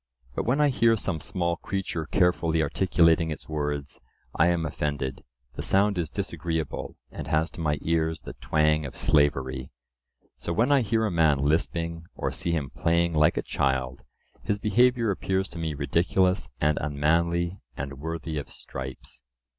[0.33, 3.99] But when I hear some small creature carefully articulating its words,
[4.33, 8.97] I am offended; the sound is disagreeable, and has to my ears the twang of
[8.97, 9.69] slavery.
[10.37, 14.01] So when I hear a man lisping, or see him playing like a child,
[14.41, 19.21] his behaviour appears to me ridiculous and unmanly and worthy of stripes.